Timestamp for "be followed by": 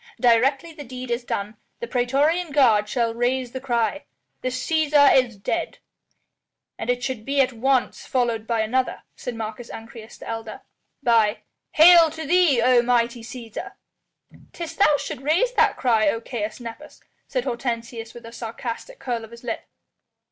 8.07-8.61